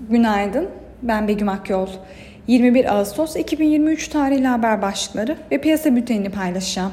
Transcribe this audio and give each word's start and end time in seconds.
Günaydın, 0.00 0.68
ben 1.02 1.28
Begüm 1.28 1.48
Akyol. 1.48 1.88
21 2.46 2.94
Ağustos 2.94 3.36
2023 3.36 4.08
tarihli 4.08 4.46
haber 4.46 4.82
başlıkları 4.82 5.36
ve 5.50 5.60
piyasa 5.60 5.96
bültenini 5.96 6.30
paylaşacağım. 6.30 6.92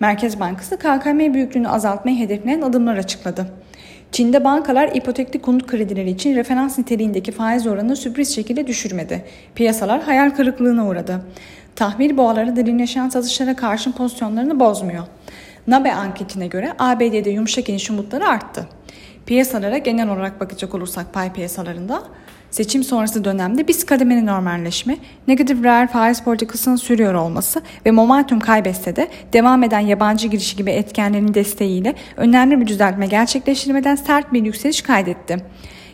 Merkez 0.00 0.40
Bankası 0.40 0.78
KKM 0.78 1.34
büyüklüğünü 1.34 1.68
azaltmayı 1.68 2.18
hedefleyen 2.18 2.60
adımlar 2.60 2.96
açıkladı. 2.96 3.46
Çin'de 4.12 4.44
bankalar 4.44 4.90
ipotekli 4.94 5.42
konut 5.42 5.66
kredileri 5.66 6.10
için 6.10 6.36
referans 6.36 6.78
niteliğindeki 6.78 7.32
faiz 7.32 7.66
oranını 7.66 7.96
sürpriz 7.96 8.34
şekilde 8.34 8.66
düşürmedi. 8.66 9.24
Piyasalar 9.54 10.02
hayal 10.02 10.30
kırıklığına 10.30 10.86
uğradı. 10.86 11.24
Tahvil 11.76 12.16
boğaları 12.16 12.56
derinleşen 12.56 13.08
satışlara 13.08 13.56
karşın 13.56 13.92
pozisyonlarını 13.92 14.60
bozmuyor. 14.60 15.04
NABE 15.66 15.92
anketine 15.92 16.46
göre 16.46 16.72
ABD'de 16.78 17.30
yumuşak 17.30 17.68
iniş 17.68 17.90
umutları 17.90 18.28
arttı. 18.28 18.68
Piyasalara 19.26 19.78
genel 19.78 20.08
olarak 20.08 20.40
bakacak 20.40 20.74
olursak 20.74 21.14
pay 21.14 21.32
piyasalarında 21.32 22.02
seçim 22.50 22.84
sonrası 22.84 23.24
dönemde 23.24 23.68
biz 23.68 23.86
kademeli 23.86 24.26
normalleşme, 24.26 24.98
negatif 25.28 25.64
reel 25.64 25.88
faiz 25.88 26.22
politikasının 26.22 26.76
sürüyor 26.76 27.14
olması 27.14 27.62
ve 27.86 27.90
momentum 27.90 28.40
kaybetse 28.40 28.96
de 28.96 29.08
devam 29.32 29.62
eden 29.62 29.80
yabancı 29.80 30.28
girişi 30.28 30.56
gibi 30.56 30.70
etkenlerin 30.70 31.34
desteğiyle 31.34 31.94
önemli 32.16 32.60
bir 32.60 32.66
düzeltme 32.66 33.06
gerçekleştirmeden 33.06 33.96
sert 33.96 34.32
bir 34.32 34.44
yükseliş 34.44 34.82
kaydetti. 34.82 35.36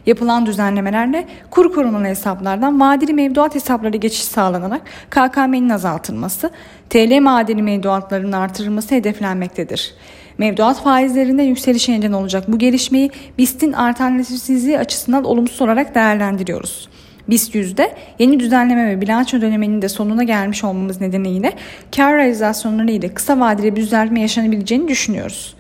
Yapılan 0.07 0.47
düzenlemelerle 0.47 1.29
kur 1.51 1.73
korumalı 1.73 2.05
hesaplardan 2.05 2.81
vadeli 2.81 3.15
mevduat 3.15 3.55
hesapları 3.55 3.97
geçiş 3.97 4.25
sağlanarak 4.25 4.83
KKM'nin 5.11 5.69
azaltılması, 5.69 6.51
TL 6.91 7.21
madeni 7.21 7.63
mevduatlarının 7.63 8.33
artırılması 8.33 8.95
hedeflenmektedir. 8.95 9.95
Mevduat 10.43 10.83
faizlerinde 10.83 11.43
yükselişe 11.43 11.93
neden 11.93 12.13
olacak 12.13 12.45
bu 12.49 12.59
gelişmeyi 12.59 13.11
BIST'in 13.39 13.73
alternatifsizliği 13.73 14.79
açısından 14.79 15.25
olumsuz 15.25 15.63
olarak 15.63 15.95
değerlendiriyoruz. 15.95 16.89
BIST 17.29 17.55
yüzde 17.55 17.95
yeni 18.19 18.41
düzenleme 18.41 18.87
ve 18.87 19.01
bilanço 19.01 19.41
döneminin 19.41 19.83
de 19.83 19.89
sonuna 19.89 20.23
gelmiş 20.23 20.65
olmamız 20.65 21.01
nedeniyle 21.01 21.53
kar 21.97 22.17
realizasyonları 22.17 22.91
ile 22.91 23.15
kısa 23.15 23.41
vadeli 23.41 23.77
bir 23.77 23.81
düzeltme 23.81 24.21
yaşanabileceğini 24.21 24.89
düşünüyoruz. 24.89 25.55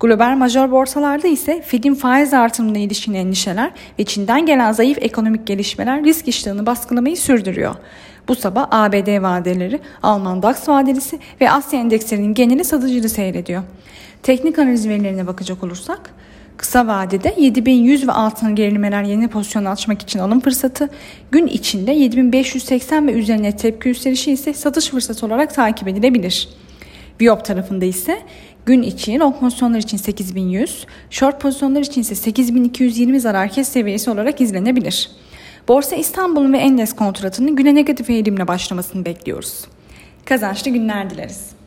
Global 0.00 0.36
major 0.36 0.70
borsalarda 0.70 1.28
ise 1.28 1.62
Fed'in 1.62 1.94
faiz 1.94 2.34
artırımına 2.34 2.78
ilişkin 2.78 3.14
endişeler 3.14 3.70
ve 3.98 4.04
Çin'den 4.04 4.46
gelen 4.46 4.72
zayıf 4.72 4.98
ekonomik 5.00 5.46
gelişmeler 5.46 6.04
risk 6.04 6.28
iştahını 6.28 6.66
baskılamayı 6.66 7.16
sürdürüyor. 7.16 7.74
Bu 8.28 8.34
sabah 8.34 8.68
ABD 8.70 9.22
vadeleri, 9.22 9.80
Alman 10.02 10.42
DAX 10.42 10.68
vadelisi 10.68 11.18
ve 11.40 11.50
Asya 11.50 11.80
endekslerinin 11.80 12.34
geneli 12.34 12.64
satıcılı 12.64 13.08
seyrediyor. 13.08 13.62
Teknik 14.22 14.58
analiz 14.58 14.88
verilerine 14.88 15.26
bakacak 15.26 15.64
olursak, 15.64 16.10
Kısa 16.56 16.86
vadede 16.86 17.34
7100 17.38 18.08
ve 18.08 18.12
altına 18.12 18.50
gerilemeler 18.50 19.02
yeni 19.02 19.28
pozisyon 19.28 19.64
açmak 19.64 20.02
için 20.02 20.18
alım 20.18 20.40
fırsatı, 20.40 20.88
gün 21.30 21.46
içinde 21.46 21.92
7580 21.92 23.06
ve 23.06 23.12
üzerine 23.12 23.56
tepki 23.56 23.88
yükselişi 23.88 24.32
ise 24.32 24.54
satış 24.54 24.88
fırsatı 24.88 25.26
olarak 25.26 25.54
takip 25.54 25.88
edilebilir. 25.88 26.48
Biop 27.20 27.44
tarafında 27.44 27.84
ise 27.84 28.22
gün 28.68 28.82
için 28.82 29.20
long 29.20 29.40
pozisyonlar 29.40 29.78
için 29.78 29.96
8100, 29.96 30.86
short 31.10 31.40
pozisyonlar 31.40 31.80
için 31.80 32.00
ise 32.00 32.14
8220 32.14 33.20
zarar 33.20 33.48
kes 33.48 33.68
seviyesi 33.68 34.10
olarak 34.10 34.40
izlenebilir. 34.40 35.10
Borsa 35.68 35.96
İstanbul'un 35.96 36.52
ve 36.52 36.58
Endes 36.58 36.92
kontratının 36.92 37.56
güne 37.56 37.74
negatif 37.74 38.10
eğilimle 38.10 38.48
başlamasını 38.48 39.04
bekliyoruz. 39.04 39.64
Kazançlı 40.24 40.70
günler 40.70 41.10
dileriz. 41.10 41.57